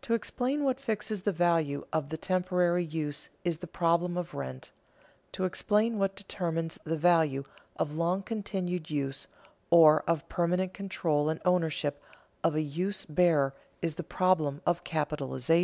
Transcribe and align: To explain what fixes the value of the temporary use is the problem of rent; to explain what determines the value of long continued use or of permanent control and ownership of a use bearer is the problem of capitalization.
To 0.00 0.14
explain 0.14 0.64
what 0.64 0.80
fixes 0.80 1.22
the 1.22 1.30
value 1.30 1.86
of 1.92 2.08
the 2.08 2.16
temporary 2.16 2.84
use 2.84 3.28
is 3.44 3.58
the 3.58 3.68
problem 3.68 4.16
of 4.16 4.34
rent; 4.34 4.72
to 5.30 5.44
explain 5.44 6.00
what 6.00 6.16
determines 6.16 6.80
the 6.82 6.96
value 6.96 7.44
of 7.76 7.94
long 7.94 8.24
continued 8.24 8.90
use 8.90 9.28
or 9.70 10.02
of 10.08 10.28
permanent 10.28 10.74
control 10.74 11.28
and 11.28 11.38
ownership 11.44 12.02
of 12.42 12.56
a 12.56 12.60
use 12.62 13.04
bearer 13.04 13.54
is 13.80 13.94
the 13.94 14.02
problem 14.02 14.60
of 14.66 14.82
capitalization. 14.82 15.60